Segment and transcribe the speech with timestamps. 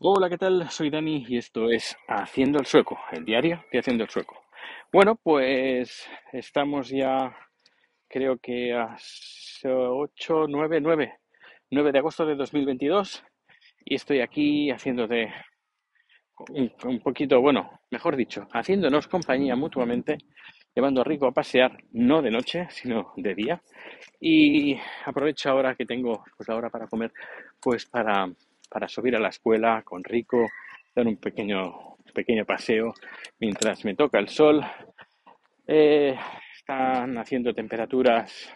[0.00, 0.70] Hola, ¿qué tal?
[0.70, 4.44] Soy Dani y esto es Haciendo el Sueco, el diario de Haciendo el Sueco.
[4.92, 7.36] Bueno, pues estamos ya,
[8.06, 8.96] creo que a
[9.64, 11.18] 8, 9, 9,
[11.72, 13.24] 9 de agosto de 2022
[13.86, 15.34] y estoy aquí haciéndote
[16.50, 20.16] un, un poquito, bueno, mejor dicho, haciéndonos compañía mutuamente,
[20.76, 23.60] llevando a Rico a pasear, no de noche, sino de día.
[24.20, 27.12] Y aprovecho ahora que tengo pues la hora para comer,
[27.60, 28.28] pues para
[28.68, 30.48] para subir a la escuela con Rico,
[30.94, 32.94] dar un pequeño, pequeño paseo
[33.38, 34.64] mientras me toca el sol.
[35.66, 36.16] Eh,
[36.56, 38.52] están haciendo temperaturas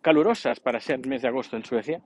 [0.00, 2.02] calurosas para ser mes de agosto en Suecia.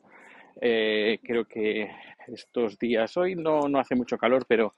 [0.60, 1.90] Eh, creo que
[2.28, 4.74] estos días, hoy no, no hace mucho calor, pero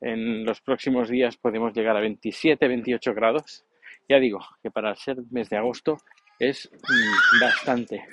[0.00, 3.64] en los próximos días podemos llegar a 27, 28 grados.
[4.08, 5.98] Ya digo que para ser mes de agosto
[6.38, 8.04] es mm, bastante.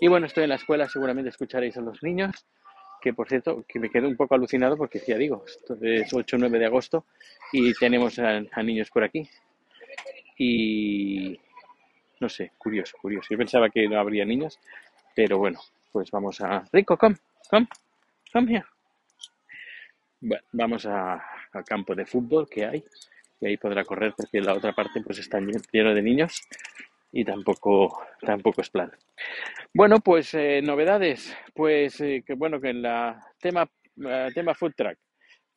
[0.00, 2.46] Y bueno, estoy en la escuela, seguramente escucharéis a los niños
[3.08, 5.42] que por cierto, que me quedo un poco alucinado porque ya digo,
[5.80, 7.06] es 8 o 9 de agosto
[7.52, 9.26] y tenemos a, niños por aquí.
[10.36, 11.40] Y
[12.20, 13.28] no sé, curioso, curioso.
[13.30, 14.60] Yo pensaba que no habría niños,
[15.16, 15.58] pero bueno,
[15.90, 16.68] pues vamos a...
[16.70, 17.16] Rico, come,
[17.48, 17.66] come,
[18.30, 18.66] come here.
[20.20, 21.14] Bueno, vamos a,
[21.52, 22.84] al campo de fútbol que hay
[23.40, 26.42] y ahí podrá correr porque la otra parte pues está lleno de niños
[27.10, 28.92] y tampoco, tampoco es plan.
[29.74, 33.70] Bueno, pues eh, novedades, pues eh, que bueno, que en la tema,
[34.04, 34.98] eh, tema food track,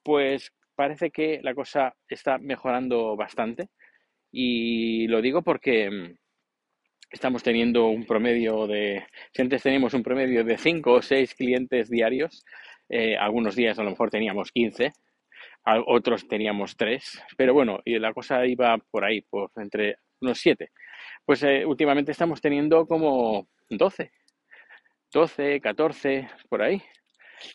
[0.04, 3.70] pues parece que la cosa está mejorando bastante.
[4.32, 6.16] Y lo digo porque mm,
[7.12, 11.90] estamos teniendo un promedio de, si antes teníamos un promedio de 5 o 6 clientes
[11.90, 12.44] diarios,
[13.20, 14.92] algunos días a lo mejor teníamos 15,
[15.88, 20.72] otros teníamos 3, pero bueno, y la cosa iba por ahí, por entre unos 7
[21.26, 24.12] pues eh, últimamente estamos teniendo como 12,
[25.14, 26.82] 12, 14, por ahí,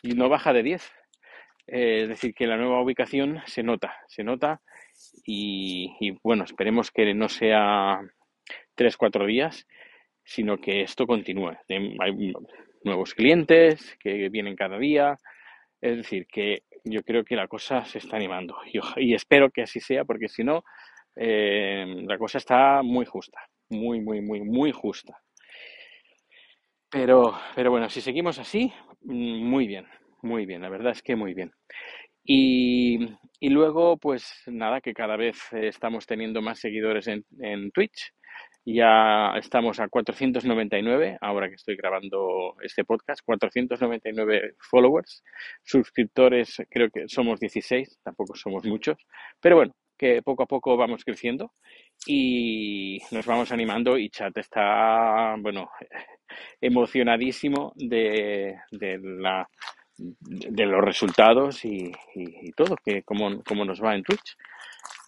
[0.01, 0.91] y no baja de 10.
[1.67, 4.61] Eh, es decir, que la nueva ubicación se nota, se nota
[5.25, 7.99] y, bueno, esperemos que no sea
[8.75, 9.67] 3, 4 días,
[10.23, 11.57] sino que esto continúe.
[11.69, 12.33] Hay
[12.83, 15.17] nuevos clientes que vienen cada día,
[15.81, 18.57] es decir, que yo creo que la cosa se está animando
[18.95, 20.63] y, espero que así sea, porque si no,
[21.15, 25.19] eh, la cosa está muy justa muy, muy, muy, muy justa.
[26.89, 28.71] Pero, pero bueno, si seguimos así,
[29.01, 29.85] mm, muy bien,
[30.21, 31.51] muy bien, la verdad es que muy bien.
[32.23, 32.99] Y,
[33.39, 38.13] y luego, pues nada, que cada vez estamos teniendo más seguidores en, en Twitch.
[38.65, 45.23] Ya estamos a 499, ahora que estoy grabando este podcast, 499 followers.
[45.63, 48.97] Suscriptores creo que somos 16, tampoco somos muchos.
[49.41, 51.53] Pero bueno, que poco a poco vamos creciendo
[52.05, 55.69] y nos vamos animando y Chat está, bueno,
[56.61, 59.49] emocionadísimo de, de, la,
[59.97, 64.37] de los resultados y, y, todo, que cómo, nos va en Twitch.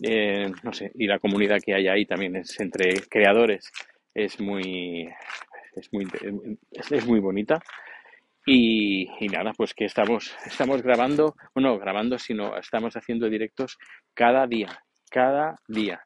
[0.01, 3.69] Eh, no sé, y la comunidad que hay ahí también es entre creadores
[4.13, 5.09] es muy
[5.75, 6.07] es muy
[6.71, 7.59] es, muy bonita
[8.45, 13.77] y, y, nada pues que estamos estamos grabando no grabando sino estamos haciendo directos
[14.13, 16.01] cada día cada día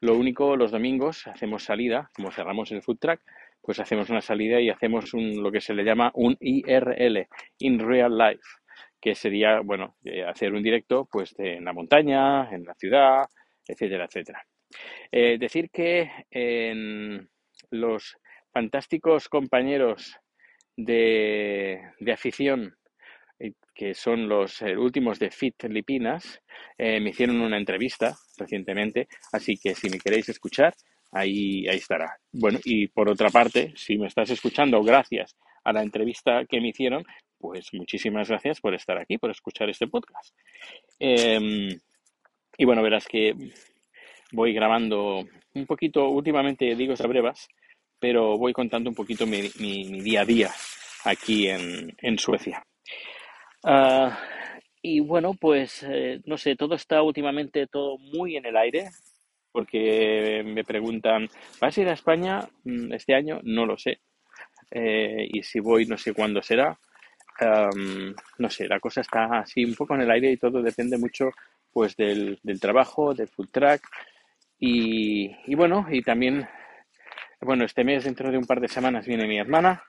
[0.00, 3.20] lo único, los domingos hacemos salida, como cerramos el food track,
[3.62, 7.26] pues hacemos una salida y hacemos un, lo que se le llama un IRL,
[7.58, 8.44] in real life,
[9.00, 9.96] que sería, bueno,
[10.28, 13.24] hacer un directo pues en la montaña, en la ciudad,
[13.66, 14.46] etcétera, etcétera.
[15.10, 17.28] Eh, decir que en
[17.70, 18.16] los
[18.52, 20.16] fantásticos compañeros
[20.76, 22.85] de, de afición eh,
[23.74, 26.40] que son los eh, últimos de Fit Lipinas,
[26.78, 30.74] eh, me hicieron una entrevista recientemente, así que si me queréis escuchar,
[31.12, 32.16] ahí, ahí estará.
[32.32, 36.68] Bueno, y por otra parte, si me estás escuchando gracias a la entrevista que me
[36.68, 37.04] hicieron,
[37.38, 40.34] pues muchísimas gracias por estar aquí, por escuchar este podcast.
[40.98, 41.68] Em,
[42.56, 43.34] y bueno, verás que
[44.32, 47.48] voy grabando un poquito, últimamente digo a brevas,
[47.98, 50.50] pero voy contando un poquito mi, mi, día a día
[51.04, 52.62] aquí en, en Suecia.
[53.64, 54.10] Uh,
[54.82, 58.90] y bueno, pues eh, no sé, todo está últimamente todo muy en el aire,
[59.50, 61.28] porque me preguntan,
[61.60, 63.40] ¿vas a ir a España mm, este año?
[63.42, 63.98] No lo sé.
[64.70, 66.78] Eh, y si voy, no sé cuándo será.
[67.40, 70.96] Um, no sé, la cosa está así un poco en el aire y todo depende
[70.96, 71.30] mucho
[71.72, 73.82] pues del, del trabajo, del food track
[74.58, 76.48] y, y, bueno, y también,
[77.40, 79.82] bueno, este mes dentro de un par de semanas viene mi hermana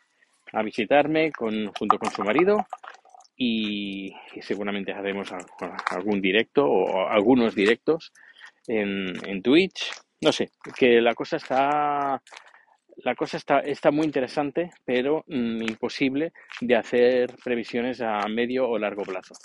[0.51, 2.65] a visitarme con, junto con su marido
[3.37, 5.29] y, seguramente haremos
[5.91, 8.11] algún directo o algunos directos
[8.67, 9.91] en, en Twitch.
[10.21, 12.21] No sé, que la cosa está
[13.03, 18.79] la cosa está, está muy interesante, pero mm, imposible de hacer previsiones a medio o
[18.79, 19.35] largo plazo.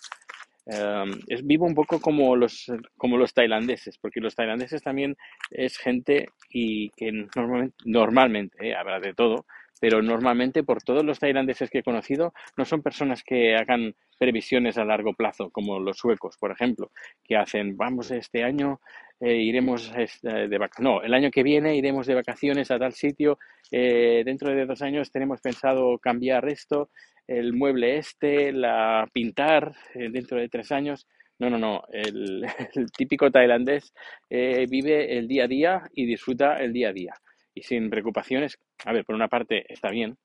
[0.67, 5.17] Em, es vivo un poco como los, como los tailandeses, porque los tailandeses también
[5.50, 9.44] es gente y que normalmente, normalmente eh, habrá de todo,
[9.81, 14.79] pero normalmente por todos los tailandeses que he conocido no son personas que hagan previsiones
[14.79, 16.93] a largo plazo, como los suecos, por ejemplo,
[17.25, 18.81] que hacen, vamos, este año
[19.25, 22.93] eh, iremos este, de vacaciones, no, el año que viene iremos de vacaciones a tal
[22.93, 23.39] sitio,
[23.71, 26.91] eh, dentro de dos años tenemos pensado cambiar esto,
[27.29, 31.07] el mueble este, la pintar eh, dentro de tres años.
[31.39, 31.83] No, no, no.
[31.93, 32.45] El
[32.97, 33.93] típico tailandés
[34.29, 37.15] vive el día a día y disfruta el día a día
[37.55, 38.59] y sin preocupaciones.
[38.85, 40.17] A ver, por una parte está bien,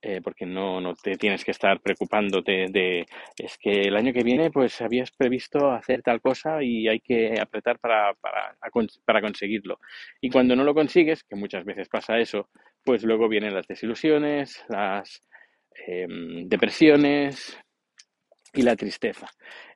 [0.00, 3.04] eh, porque no, no te tienes que estar preocupándote de,
[3.36, 7.40] es que el año que viene pues habías previsto hacer tal cosa y hay que
[7.40, 9.80] apretar para, para, conseguirlo.
[10.20, 12.48] Y cuando no lo consigues, que muchas veces pasa eso,
[12.84, 15.22] pues luego vienen las desilusiones, las
[15.86, 17.58] em, depresiones,
[18.54, 19.26] y la tristeza.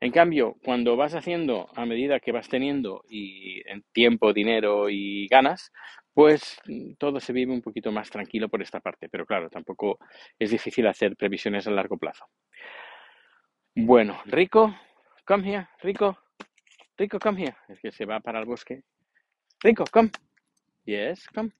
[0.00, 5.28] En cambio, cuando vas haciendo a medida que vas teniendo y en tiempo, dinero y
[5.28, 5.72] ganas,
[6.14, 9.98] pues mm, todo se vive un poquito más tranquilo por esta parte, pero claro, tampoco
[10.38, 12.26] es difícil hacer previsiones a largo plazo.
[13.74, 14.74] Bueno, Rico,
[15.24, 16.18] come here, Rico,
[16.96, 17.56] Rico, come here.
[17.68, 18.82] Es que se va para el bosque.
[19.60, 20.10] Rico, come.
[20.84, 21.50] Yes, come,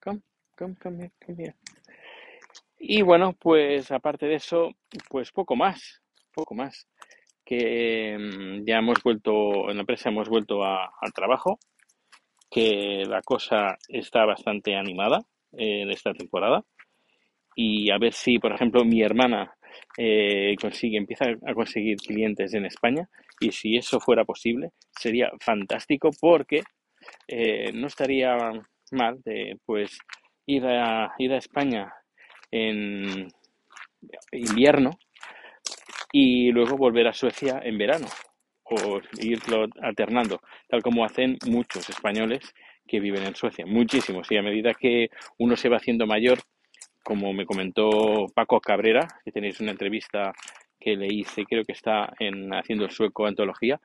[0.00, 0.20] come,
[0.56, 1.54] come, come here, come here.
[2.78, 4.70] Y bueno, pues aparte de eso,
[5.08, 6.86] pues poco más, poco más.
[7.44, 11.58] Que mm, ya hemos vuelto, en la empresa hemos vuelto al trabajo
[12.56, 15.18] que la cosa está bastante animada
[15.52, 16.64] en esta temporada.
[17.54, 19.54] Y a ver si, por ejemplo, mi hermana
[19.98, 23.10] eh, consigue, empieza a conseguir clientes en España
[23.40, 26.62] y si eso fuera posible sería fantástico porque
[27.28, 28.38] eh, no estaría
[28.92, 29.98] mal de pues
[30.46, 31.92] ir a ir a España
[32.50, 33.28] en
[34.32, 34.92] invierno
[36.10, 38.06] y luego volver a Suecia en verano
[38.70, 42.54] o irlo alternando, tal como hacen muchos españoles
[42.86, 44.30] que viven en Suecia, muchísimos.
[44.30, 46.38] Y a medida que uno se va haciendo mayor,
[47.02, 50.32] como me comentó Paco Cabrera, que tenéis una entrevista
[50.78, 53.80] que le hice, creo que está en Haciendo el Sueco Antología,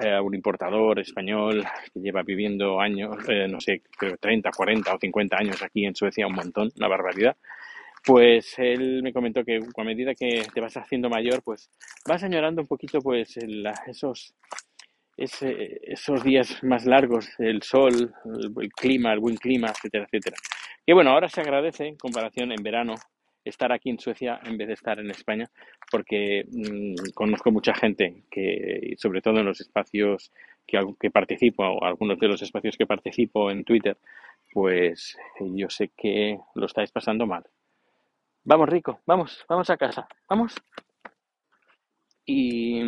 [0.00, 4.98] eh, un importador español que lleva viviendo años, eh, no sé, creo 30, 40 o
[4.98, 7.36] 50 años aquí en Suecia, un montón, una barbaridad.
[8.04, 11.70] Pues él me comentó que a medida que te vas haciendo mayor, pues
[12.06, 13.36] vas añorando un poquito pues
[13.86, 14.34] esos,
[15.16, 18.14] esos días más largos, el sol,
[18.60, 20.36] el, clima, el buen clima, etcétera, etcétera.
[20.86, 22.94] Que bueno, ahora se agradece en comparación en verano
[23.44, 25.50] estar aquí en Suecia en vez de estar en España,
[25.90, 30.32] porque mm, conozco mucha gente que, sobre todo en los espacios
[30.66, 33.98] que participo, o algunos de los espacios que participo en Twitter,
[34.52, 37.44] pues yo sé que lo estáis pasando mal.
[38.44, 40.54] Vamos, Rico, vamos, vamos a casa, vamos.
[42.24, 42.80] Y,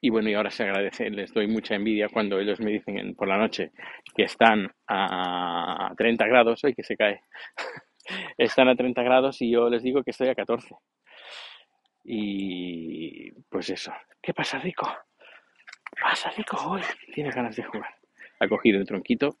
[0.00, 3.26] y bueno, y ahora se agradece, les doy mucha envidia cuando ellos me dicen por
[3.26, 3.72] la noche
[4.14, 7.20] que están a 30 grados, hoy que se cae,
[8.38, 10.74] están a 30 grados y yo les digo que estoy a 14.
[12.04, 13.92] Y pues eso,
[14.22, 14.86] ¿qué pasa, Rico?
[15.96, 16.56] ¿Qué pasa, Rico?
[16.64, 16.82] Hoy
[17.12, 17.94] tiene ganas de jugar.
[18.38, 19.36] Ha cogido el tronquito,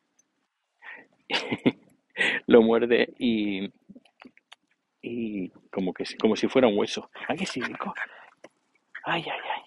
[2.46, 3.70] lo muerde y,
[5.02, 7.10] y como que como si fuera un hueso.
[7.28, 7.94] ¿A qué sí, Rico?
[9.04, 9.62] Ay, ay, ay.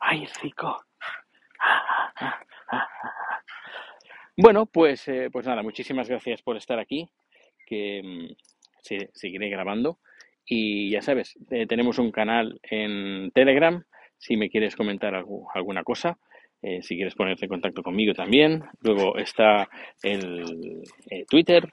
[0.00, 0.76] Ay, Rico.
[4.40, 7.08] Bueno, pues, eh, pues nada, muchísimas gracias por estar aquí,
[7.66, 9.98] que mm, seguiré grabando.
[10.46, 13.82] Y ya sabes, eh, tenemos un canal en Telegram,
[14.16, 16.18] si me quieres comentar alguna cosa,
[16.62, 18.62] eh, si quieres ponerte en contacto conmigo también.
[18.80, 19.68] Luego está
[20.04, 20.84] el
[21.28, 21.68] Twitter,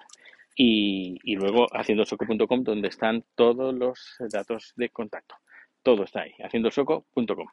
[0.55, 5.35] y, y luego haciendosoco.com donde están todos los datos de contacto.
[5.83, 7.47] Todo está ahí, haciendosoco.com.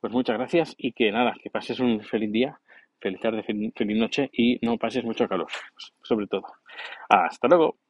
[0.00, 2.60] Pues muchas gracias y que nada, que pases un feliz día,
[3.00, 5.48] feliz tarde, feliz noche y no pases mucho calor,
[6.02, 6.44] sobre todo.
[7.08, 7.83] Hasta luego.